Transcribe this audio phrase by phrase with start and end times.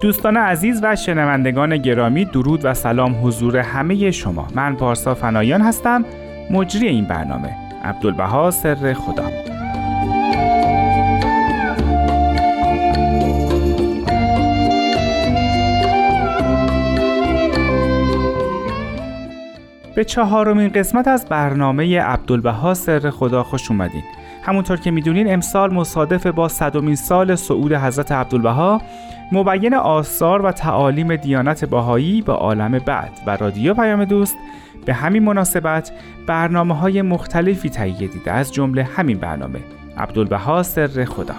[0.00, 4.46] دوستان عزیز و شنوندگان گرامی درود و سلام حضور همه شما.
[4.54, 6.04] من پارسا فنایان هستم
[6.50, 7.56] مجری این برنامه.
[7.84, 9.24] عبدالبها سر خدا.
[19.94, 24.02] به چهارمین قسمت از برنامه عبدالبها سر خدا خوش اومدین.
[24.42, 28.82] همونطور که می‌دونین امسال مصادف با صدومین سال صعود حضرت عبدالبها
[29.32, 34.36] مبین آثار و تعالیم دیانت باهایی به عالم بعد و رادیو پیام دوست
[34.86, 35.92] به همین مناسبت
[36.26, 39.58] برنامه های مختلفی تهیه دیده از جمله همین برنامه.
[39.98, 41.34] عبدالبها سر خدا.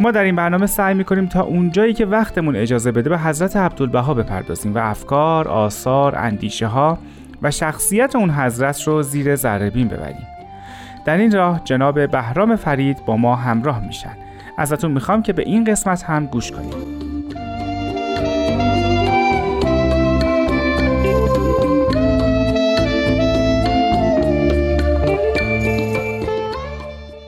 [0.00, 4.14] ما در این برنامه سعی می‌کنیم تا اونجایی که وقتمون اجازه بده به حضرت عبدالبها
[4.14, 6.98] بپردازیم و افکار، آثار، اندیشه ها
[7.42, 10.26] و شخصیت اون حضرت رو زیر ذره بین ببریم.
[11.04, 14.16] در این راه جناب بهرام فرید با ما همراه میشن.
[14.58, 16.74] ازتون می‌خوام که به این قسمت هم گوش کنیم.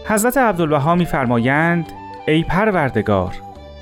[0.09, 1.87] حضرت عبدالبها میفرمایند
[2.27, 3.35] ای پروردگار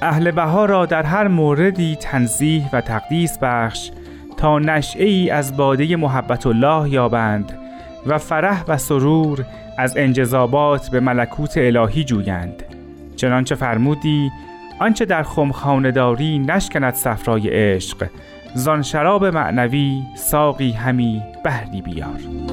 [0.03, 3.91] اهل بها را در هر موردی تنزیه و تقدیس بخش
[4.37, 7.59] تا نشعه از باده محبت الله یابند
[8.07, 9.45] و فرح و سرور
[9.79, 12.63] از انجذابات به ملکوت الهی جویند.
[13.17, 14.31] چنانچه فرمودی
[14.79, 18.09] آنچه در خمخانه داری نشکند صفرای عشق
[18.55, 22.50] زان شراب معنوی ساقی همی بهری بیار.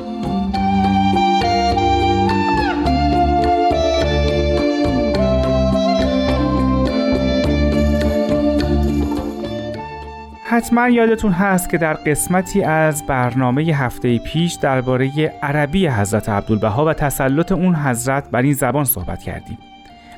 [10.50, 16.94] حتما یادتون هست که در قسمتی از برنامه هفته پیش درباره عربی حضرت عبدالبها و
[16.94, 19.58] تسلط اون حضرت بر این زبان صحبت کردیم.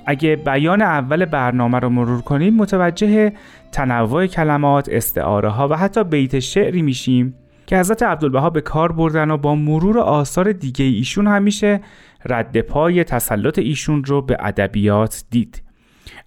[0.06, 3.34] اگه بیان اول برنامه رو مرور کنیم متوجه
[3.72, 7.36] تنوع کلمات، استعاره ها و حتی بیت شعری میشیم
[7.68, 11.82] که حضرت عبدالبها به کار بردن و با مرور آثار دیگه ایشون همیشه
[12.26, 15.62] رد پای تسلط ایشون رو به ادبیات دید.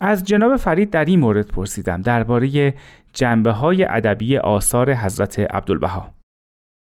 [0.00, 2.74] از جناب فرید در این مورد پرسیدم درباره
[3.12, 6.14] جنبه های ادبی آثار حضرت عبدالبها.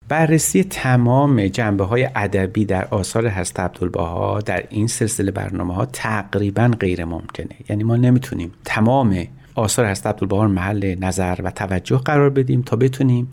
[0.07, 6.71] بررسی تمام جنبه های ادبی در آثار حضرت عبدالبها در این سلسله برنامه ها تقریبا
[6.79, 7.55] غیر ممکنه.
[7.69, 13.29] یعنی ما نمی‌تونیم تمام آثار حضرت عبدالبها محل نظر و توجه قرار بدیم تا بتونیم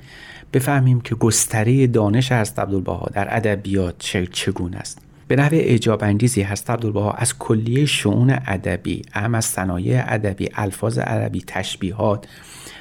[0.53, 3.99] بفهمیم که گستره دانش حضرت عبدالبها در ادبیات
[4.33, 5.06] چگونه است.
[5.29, 6.71] به نحو اجاب انگیزی هست.
[6.71, 12.27] عبدالبها از کلیه شعون ادبی اهم از صنایع ادبی الفاظ عربی تشبیهات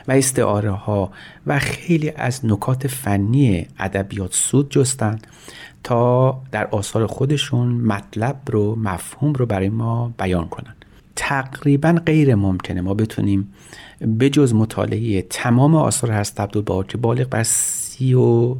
[0.08, 1.12] و استعاره ها
[1.48, 5.28] و خیلی از نکات فنی ادبیات سود جستند
[5.84, 10.86] تا در آثار خودشون مطلب رو مفهوم رو برای ما بیان کنند.
[11.16, 13.54] تقریبا غیر ممکنه ما بتونیم
[14.20, 18.56] بجز مطالعه تمام آثار هست عبدالبها که بالغ بر سی و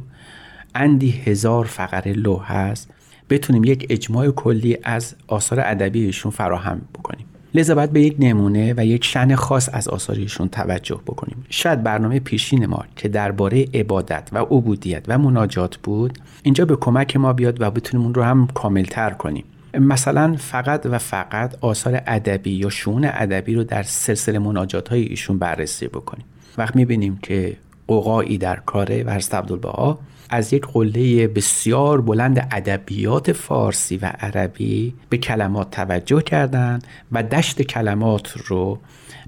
[0.74, 2.90] اندی هزار فقره لوح هست.
[3.30, 7.26] بتونیم یک اجماع کلی از آثار ادبیشون فراهم بکنیم.
[7.54, 11.44] لذا باید به یک نمونه و یک شن خاص از آثارشون توجه بکنیم.
[11.48, 17.16] شاید برنامه پیشین ما که درباره عبادت و عبودیت و مناجات بود اینجا به کمک
[17.16, 19.44] ما بیاد و بتونیم اون رو هم کاملتر کنیم.
[19.80, 25.38] مثلا فقط و فقط آثار ادبی یا شون ادبی رو در سلسله مناجات های ایشون
[25.38, 26.24] بررسی بکنیم.
[26.58, 27.56] وقت می‌بینیم که
[27.86, 29.98] قوقایی در کاره و عبدالبها
[30.30, 37.62] از یک قله بسیار بلند ادبیات فارسی و عربی به کلمات توجه کردند و دشت
[37.62, 38.78] کلمات رو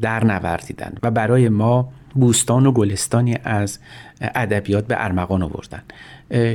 [0.01, 3.79] در نوردیدن و برای ما بوستان و گلستانی از
[4.21, 5.83] ادبیات به ارمغان آوردن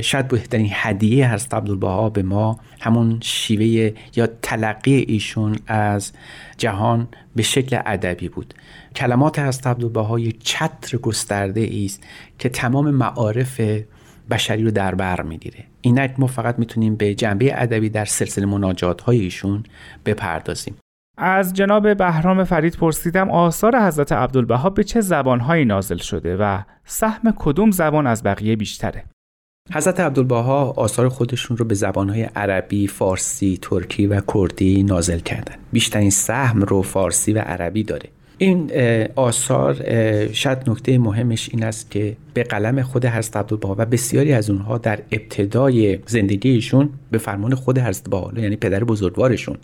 [0.02, 6.12] شاید بهترین هدیه هست عبدالبها به ما همون شیوه یا تلقی ایشون از
[6.58, 8.54] جهان به شکل ادبی بود.
[8.96, 12.02] کلمات هست عبدالبها یک چتر گسترده است
[12.38, 13.60] که تمام معارف
[14.30, 15.64] بشری رو در بر می‌گیره.
[15.80, 19.62] اینک ما فقط می‌تونیم به جنبه ادبی در سلسله مناجات های ایشون
[20.06, 20.74] بپردازیم.
[21.18, 27.34] از جناب بهرام فرید پرسیدم آثار حضرت عبدالبها به چه زبانهایی نازل شده و سهم
[27.36, 29.04] کدوم زبان از بقیه بیشتره؟
[29.72, 35.54] حضرت عبدالبها آثار خودشون رو به زبانهای عربی، فارسی، ترکی و کردی نازل کردن.
[35.72, 38.08] بیشترین سهم رو فارسی و عربی داره.
[38.38, 38.70] این
[39.14, 39.76] آثار
[40.32, 44.78] شاید نکته مهمش این است که به قلم خود حضرت عبدالبها و بسیاری از اونها
[44.78, 49.56] در ابتدای زندگیشون به فرمان خود حضرت بها یعنی پدر بزرگوارشون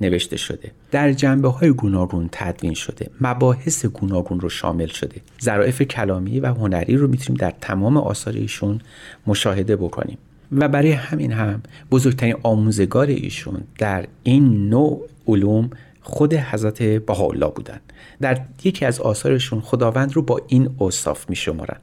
[0.00, 0.70] نوشته شده.
[0.90, 3.10] در جنبه های گوناگون تدوین شده.
[3.20, 5.16] مباحث گوناگون رو شامل شده.
[5.42, 8.80] ظرافت کلامی و هنری رو می‌تونیم در تمام آثار ایشون
[9.26, 10.18] مشاهده بکنیم.
[10.52, 15.70] و برای همین هم بزرگترین آموزگار ایشون در این نوع علوم
[16.08, 17.80] خود حضرت بهاءالله بودن.
[18.20, 21.76] در یکی از آثارشون خداوند رو با این اوصاف می شمارن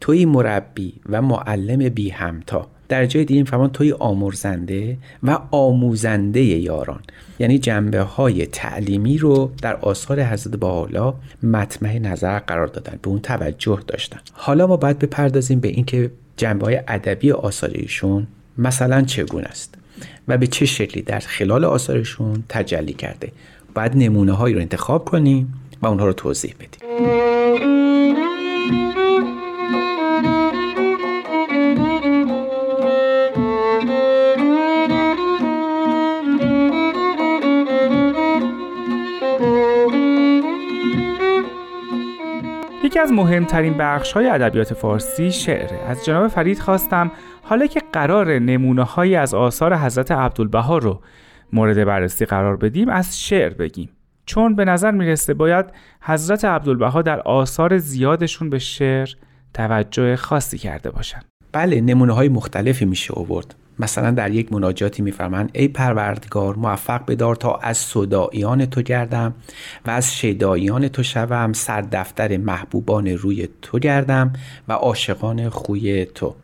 [0.00, 2.68] توی مربی و معلم بی همتا.
[2.88, 7.00] در جای دیگه فرمان توی آمرزنده و آموزنده یاران.
[7.38, 12.98] یعنی جنبه های تعلیمی رو در آثار حضرت بهاءالله مطمع نظر قرار دادن.
[13.02, 14.18] به اون توجه داشتن.
[14.32, 18.26] حالا ما باید بپردازیم به اینکه جنبه های ادبی آثار ایشون
[18.58, 19.74] مثلا چگونه است
[20.28, 23.32] و به چه شکلی در خلال آثارشون تجلی کرده.
[23.74, 27.12] باید نمونه هایی رو انتخاب کنیم و اونها رو توضیح بدیم
[42.84, 47.10] یکی از مهمترین بخش های ادبیات فارسی شعره از جناب فرید خواستم
[47.42, 51.00] حالا که قرار نمونه هایی از آثار حضرت عبدالبها رو
[51.52, 53.88] مورد بررسی قرار بدیم از شعر بگیم.
[54.26, 55.66] چون به نظر می‌رسه باید
[56.00, 59.08] حضرت عبدالبها در آثار زیادشون به شعر
[59.54, 61.20] توجه خاصی کرده باشن.
[61.52, 63.54] بله نمونه های مختلفی میشه آورد.
[63.78, 69.34] مثلا در یک مناجاتی میفرمند ای پروردگار موفق بدار تا از صداییان تو گردم
[69.86, 74.32] و از شیداییان تو شوم سر دفتر محبوبان روی تو گردم
[74.68, 76.34] و عاشقان خوی تو.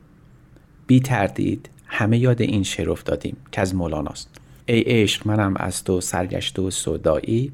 [0.87, 4.41] بی تردید همه یاد این شعر افتادیم که از مولاناست.
[4.69, 7.53] ای عشق منم از تو سرگشت و صدایی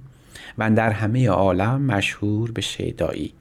[0.59, 3.33] و در همه عالم مشهور به شیدایی.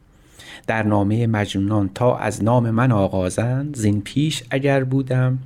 [0.68, 5.40] در نامه مجنونان تا از نام من آغازند زین پیش اگر بودم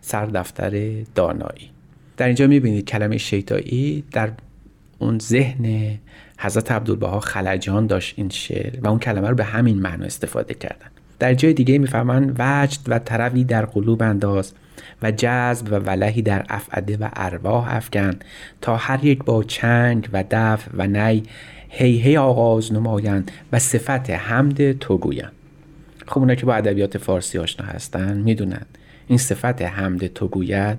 [0.00, 1.70] سر دفتر دانایی.
[2.16, 4.30] در اینجا می‌بینید کلمه شیدایی در
[4.98, 5.98] اون ذهن
[6.38, 10.86] حضرت عبدالبها خلجان داشت این شعر و اون کلمه رو به همین معنا استفاده کردن.
[11.18, 14.52] در جای دیگه می‌فهمن وجد و تروی در قلوب انداز.
[15.02, 18.14] و جذب و ولهی در افعده و ارواح افکن
[18.60, 21.22] تا هر یک با چنگ و دف و نی
[21.68, 25.32] هی هی آغاز نمایند و صفت حمد تو گویند.
[26.06, 28.66] خب اونا که با ادبیات فارسی آشنا هستن می‌دونن.
[29.08, 30.78] این صفت حمد تو گوید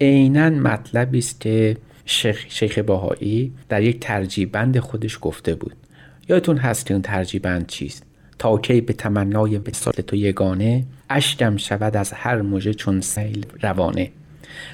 [0.00, 5.76] عینا مطلبی است که شیخ, شیخ باهایی در یک ترجیبند خودش گفته بود.
[6.28, 8.04] یادتون هست که اون ترجیبند چیست؟
[8.42, 14.10] تا کی به تمنای وصال تو یگانه اشکم شود از هر مژه چون سیل روانه.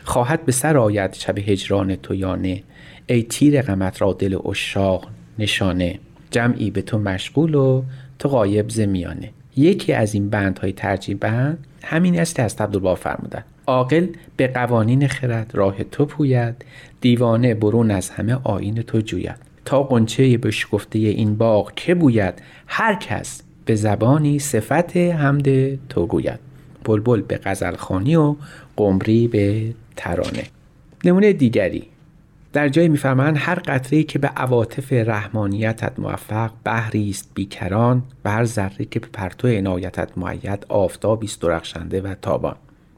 [0.05, 2.63] خواهد به سر آید شب هجران تو یانه
[3.07, 5.99] ای تیر غمت را دل اشاق نشانه.
[6.31, 7.83] جمعی به تو مشغول و
[8.19, 13.45] تو غایب زمیانه یکی از این بندهای ترجیح بند همین است که از عبدالبا فرمودن.
[13.67, 14.07] عاقل
[14.37, 16.65] به قوانین خرد راه تو پوید
[17.01, 19.49] دیوانه برون از همه آین تو جوید.
[19.65, 22.35] تا قنچه بشکفته این باغ که بوید
[22.67, 25.45] هر کس به زبانی صفت حمد
[25.89, 26.39] تو گوید.
[26.85, 28.37] بلبل به غزلخانی و
[28.77, 30.45] قمری به ترانه.
[31.05, 31.85] نمونه دیگری.
[32.53, 38.45] در جای میفرمایند هر قطره که به عواطف رحمانیتت موفق بحری است بیکران و هر
[38.45, 42.57] ذره که به پرتو عنایتت معید آفتابی است درخشنده و تابان.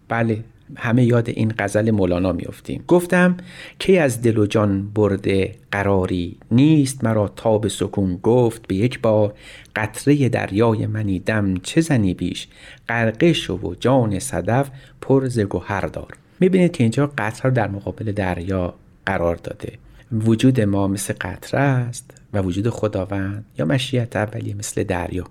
[0.08, 0.44] بله
[0.76, 2.84] همه یاد این غزل مولانا میافتیم.
[2.88, 3.36] گفتم
[3.78, 9.34] کی از دل و جان برده قراری نیست مرا تاب سکون گفت به یک بار.
[9.76, 12.48] قطره دریای منی دم چه زنی بیش؟
[12.88, 16.16] غرقه شو و جان صدف پر ز گهر دار.
[16.40, 18.74] می‌بینید که اینجا قطره در مقابل دریا
[19.06, 19.72] قرار داده.
[20.12, 25.24] وجود ما مثل قطره است و وجود خداوند یا مشیت اولیه مثل دریا.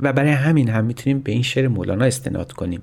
[0.00, 2.82] و برای همین هم می‌تونیم به این شعر مولانا استناد کنیم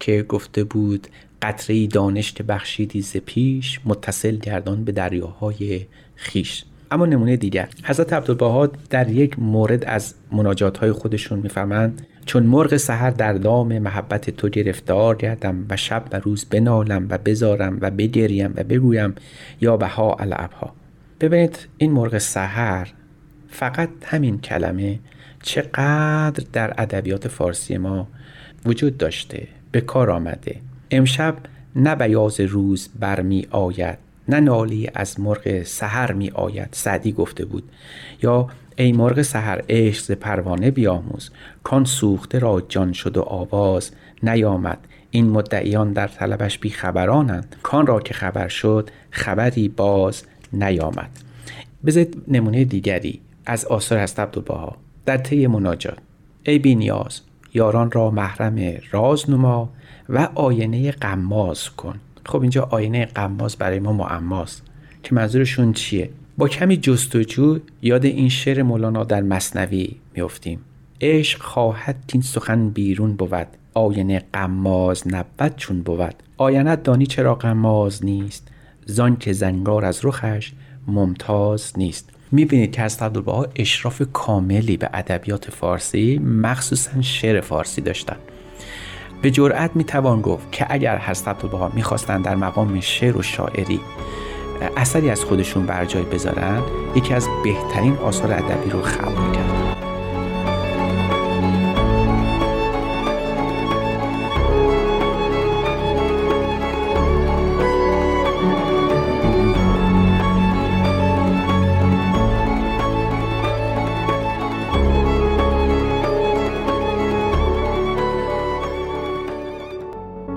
[0.00, 1.06] که گفته بود
[1.42, 6.64] قطره دانش که بخشیدی ز پیش متصل گردان به دریاهای خیش.
[6.90, 7.68] اما نمونه دیگر.
[7.84, 13.78] حضرت عبدالبها در یک مورد از مناجات های خودشون میفرمند چون مرغ سحر در دام
[13.78, 19.14] محبت تو گرفتار گردم و شب و روز بنالم و بزارم و بگریم و بگویم
[19.60, 20.74] یا بها الابها.
[21.20, 22.88] ببینید این مرغ سحر
[23.48, 24.98] فقط همین کلمه
[25.42, 28.08] چقدر در ادبیات فارسی ما
[28.66, 30.56] وجود داشته به کار آمده.
[30.92, 31.36] امشب
[31.76, 37.64] نه بیاز روز برمی آید نه نالی از مرغ سحر می آید سعدی گفته بود.
[38.22, 41.30] یا ای مرغ سحر عشق پروانه بیاموز
[41.62, 43.90] کان سوخته را جان شد و آواز
[44.22, 44.78] نیامد.
[45.10, 47.56] این مدعیان در طلبش بی خبرانند.
[47.62, 50.22] کان را که خبر شد خبری باز
[50.52, 51.10] نیامد.
[51.86, 54.76] بذارید نمونه دیگری از آثار هست عبدالبها.
[55.06, 55.98] در طی مناجات.
[56.42, 57.20] ای بی نیاز
[57.54, 59.70] یاران را محرم راز نما
[60.08, 62.00] و آینه قماز کن.
[62.26, 64.62] خب اینجا آینه قماز برای ما معماست.
[65.02, 70.60] که منظورشون چیه؟ با کمی جستجو یاد این شعر مولانا در مصنوی میفتیم
[71.00, 73.46] عشق خواهد این سخن بیرون بود.
[73.74, 76.14] آینه قماز نبود چون بود.
[76.36, 78.48] آینت دانی چرا قماز نیست؟
[78.86, 80.52] زان که زنگار از رخش
[80.86, 82.11] ممتاز نیست.
[82.32, 88.16] می‌بینید که از عبدالبها اشراف کاملی به ادبیات فارسی مخصوصا شعر فارسی داشتن.
[89.22, 93.80] به جرأت می‌توان گفت که اگر حضرت عبدالبها می‌خواستن در مقام شعر و شاعری
[94.76, 96.62] اثری از خودشون بر جای بذارن
[96.94, 99.51] یکی از بهترین آثار ادبی رو خلق کردن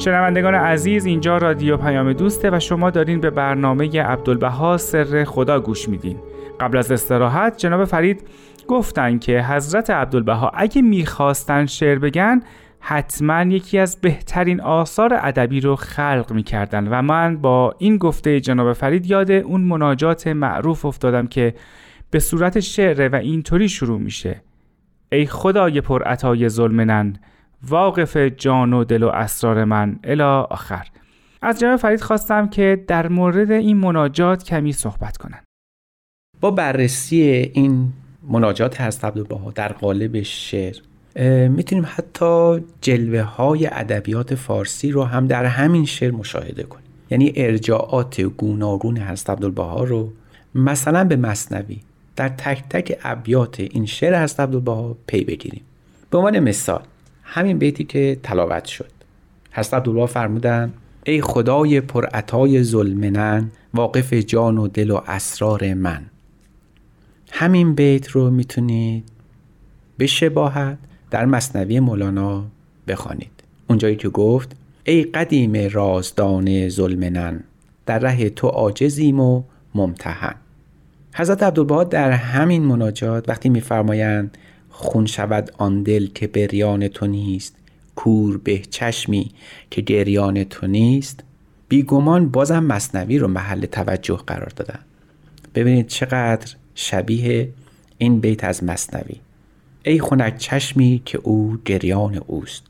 [0.06, 5.90] شنوندگان عزیز اینجا رادیو پیام دوسته و شما دارین به برنامه عبدالبها سر خدا گوش
[5.90, 6.18] میدین.
[6.60, 8.28] قبل از استراحت جناب فرید
[8.68, 12.42] گفتن که حضرت عبدالبها اگه می‌خواستن شعر بگن
[12.80, 16.88] حتما یکی از بهترین آثار ادبی رو خلق می‌کردن.
[16.88, 21.54] و من با این گفته جناب فرید یاد اون مناجات معروف افتادم که
[22.12, 24.42] به صورت شعر و اینطوری شروع میشه.
[25.12, 27.20] ای خدای پر عطای ظلمنن
[27.70, 30.00] واقف جان و دل و اسرار من.
[30.04, 30.88] الا آخر.
[31.42, 35.40] از جناب فرید خواستم که در مورد این مناجات کمی صحبت کنن.
[36.42, 37.22] با بررسی
[37.54, 37.94] این
[38.30, 40.76] مناجات هست عبدالبها در قالب شعر
[41.48, 46.86] می‌تونیم حتی جلوه های ادبیات فارسی رو هم در همین شعر مشاهده کنیم.
[47.10, 50.14] یعنی ارجاعات گوناگون هست عبدالبها رو
[50.56, 51.80] مثلا به مصنوی
[52.16, 55.62] در تک تک ابیات این شعر هست عبدالبها پی بگیریم.
[56.10, 56.84] به عنوان مثال
[57.26, 58.92] همین بیتی که تلاوت شد.
[59.52, 60.74] حضرت عبدالله فرمودن
[61.06, 66.06] ای خدای پرعطای ظلمنن واقف جان و دل و اسرار من.
[67.32, 69.04] همین بیت رو می‌تونید
[69.98, 70.78] به شباهت
[71.12, 72.46] در مصنوی مولانا
[72.88, 73.44] بخوانید.
[73.68, 77.44] اونجایی که گفت ای قدیم رازدان ظلمنن
[77.86, 79.44] در ره تو عاجزیم و
[79.76, 80.36] ممتحن.
[81.16, 84.38] حضرت عبدالبها در همین مناجات وقتی میفرمایند
[84.78, 87.56] خون شود آن دل که بریان تو نیست
[87.96, 89.32] کور به چشمی
[89.72, 91.24] که گریان تو نیست.
[91.70, 94.80] بیگمان بازم مصنوی رو محل توجه قرار دادن.
[95.56, 97.50] ببینید چقدر شبیه
[97.98, 99.16] این بیت از مصنوی.
[99.84, 102.64] ای خنک چشمی که او گریان اوست.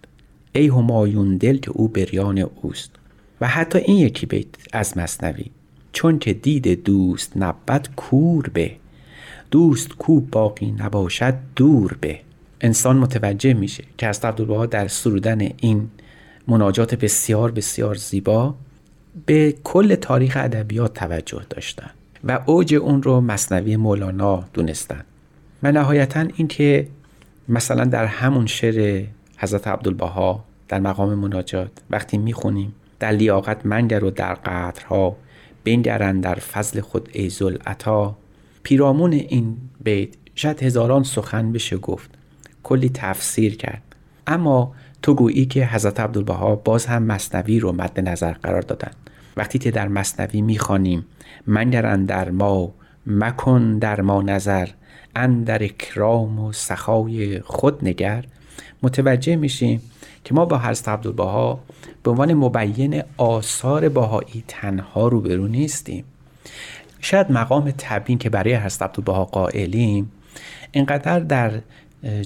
[0.53, 2.91] ای همایون دل که او بریان اوست.
[3.41, 5.45] و حتی این یکی بیت از مصنوی.
[5.93, 8.71] چون که دید دوست نبت کور به.
[9.51, 12.19] دوست کو باقی نباشد دور به.
[12.61, 15.89] انسان متوجه میشه که از عبدالبها در سرودن این
[16.47, 18.55] مناجات بسیار بسیار زیبا
[19.25, 21.89] به کل تاریخ ادبیات توجه داشتن
[22.23, 25.03] و اوج اون رو مصنوی مولانا دونستن.
[25.63, 26.87] و نهایتا اینکه
[27.49, 29.05] مثلا در همون شعر
[29.37, 35.15] حضرت عبدالبها در مقام مناجات وقتی می‌خونیم در لیاقت منگر و در قطرها
[35.63, 37.31] بنگرن در فضل خود ای
[37.65, 38.15] عطا
[38.65, 42.09] پیرامون این بیت شاید هزاران سخن بشه گفت.
[42.63, 43.81] کلی تفسیر کرد.
[44.27, 48.91] اما تو گویی که حضرت عبدالبها باز هم مصنوی رو مد نظر قرار دادن.
[49.37, 51.05] وقتی که در مصنوی می‌خوانیم
[51.47, 52.73] منگر در ما
[53.07, 54.67] مکن در ما نظر
[55.15, 58.25] اندر اکرام و سخای خود نگر
[58.83, 59.81] متوجه میشیم
[60.23, 61.59] که ما با حضرت عبدالبها
[62.03, 66.05] به عنوان مبین آثار باهایی تنها روبرو نیستیم.
[66.99, 70.11] شاید مقام تبیین که برای حضرت عبدالبها قائلیم
[70.71, 71.51] اینقدر در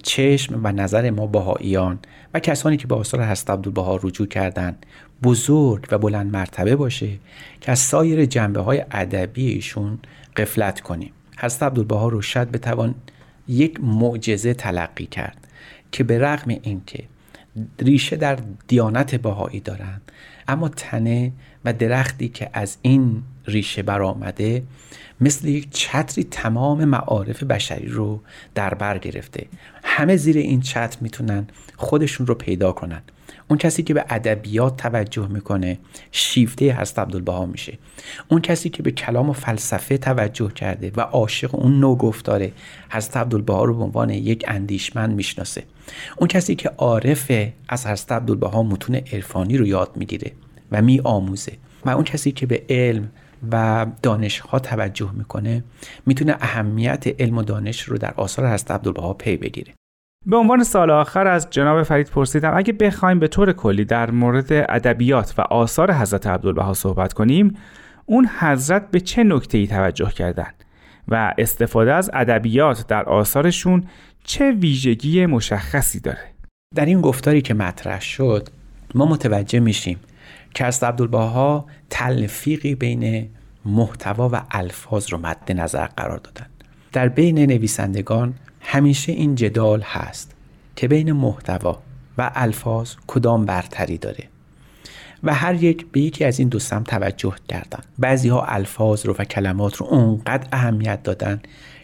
[0.04, 2.00] چشم و نظر ما بهاییان
[2.34, 4.86] و کسانی که به آثار حضرت عبدالبها رجوع کردند
[5.24, 7.10] بزرگ و بلند مرتبه باشه
[7.62, 10.00] که از سایر جنبه های ادبی ایشون
[10.36, 11.12] قفلت کنیم.
[11.38, 12.96] حضرت عبدالبها رو شاید بتوان
[13.48, 15.48] یک معجزه تلقی کرد
[15.92, 17.04] که به رغم اینکه
[17.80, 18.38] ریشه در
[18.68, 20.12] دیانت بهایی دارند
[20.48, 21.32] اما تنه
[21.66, 24.64] و درختی که از این ریشه برآمده
[25.22, 28.22] مثل یک چتری تمام معارف بشری رو
[28.56, 29.46] در بر گرفته.
[29.84, 31.48] همه زیر این چتر می‌تونن
[31.78, 33.02] خودشون رو پیدا کنن.
[33.48, 35.78] اون کسی که به ادبیات توجه می‌کنه
[36.12, 37.78] شیفته هست عبدالبها میشه.
[38.28, 42.52] اون کسی که به کلام و فلسفه توجه کرده و عاشق اون نوع گفتاره
[42.90, 45.64] حضرت عبدالبها رو به عنوان یک اندیشمند می‌شناسه.
[46.18, 50.32] اون کسی که عارفه از حضرت عبدالبها متون عرفانی رو یاد می‌گیره
[50.72, 51.54] و می آموزه
[51.86, 53.12] و اون کسی که به علم
[53.52, 55.64] و دانش ها توجه می‌کنه
[56.06, 59.74] می‌تونه اهمیت علم و دانش رو در آثار حضرت عبدالبها پی بگیره.
[60.26, 64.54] به عنوان سال آخر از جناب فرید پرسیدم اگه بخوایم به طور کلی در مورد
[64.54, 67.58] ادبیات و آثار حضرت عبدالبها صحبت کنیم
[68.06, 70.52] اون حضرت به چه نکته ای توجه کردن؟
[71.08, 73.84] و استفاده از ادبیات در آثارشون
[74.30, 76.34] چه ویژگی مشخصی داره؟
[76.76, 78.50] در این گفتاری که مطرح شد
[78.96, 80.00] ما متوجه میشیم
[80.54, 83.30] که از عبدالبها تلفیقی بین
[83.66, 86.46] محتوا و الفاظ رو مد نظر قرار دادن.
[86.92, 90.36] در بین نویسندگان همیشه این جدال هست
[90.76, 91.82] که بین محتوا
[92.18, 94.24] و الفاظ کدام برتری داره
[95.24, 97.80] و هر یک به یکی از این دو سم توجه کردن.
[98.00, 101.42] بعضی ها الفاظ رو و کلمات رو اونقدر اهمیت دادن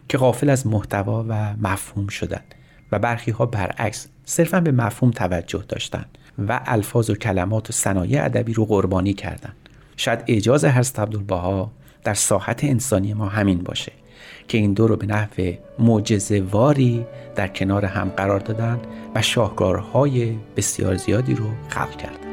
[0.09, 2.41] که غافل از محتوا و مفهوم شدن
[2.91, 6.05] و برخی ها برعکس صرفا به مفهوم توجه داشتن
[6.47, 9.53] و الفاظ و کلمات و صنایع ادبی رو قربانی کردن.
[9.97, 11.71] شاید اجاز حضرت عبدالبها
[12.03, 13.91] در ساحت انسانی ما همین باشه
[14.47, 18.79] که این دو رو به نحو معجزه واری در کنار هم قرار دادن
[19.15, 22.24] و شاهکارهای بسیار زیادی رو خلق کردن.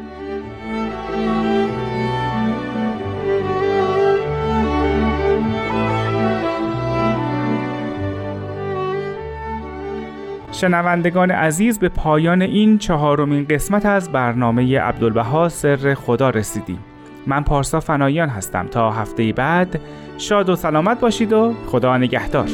[10.62, 16.78] شنوندگان عزیز به پایان این چهارمین قسمت از برنامه عبدالبها سر خدا رسیدیم.
[17.26, 18.66] من پارسا فنایان هستم.
[18.66, 19.80] تا هفته بعد
[20.18, 22.48] شاد و سلامت باشید و خدا نگهدار.